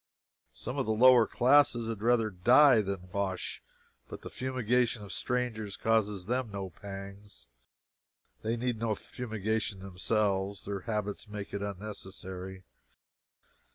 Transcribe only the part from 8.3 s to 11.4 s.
They need no fumigation themselves. Their habits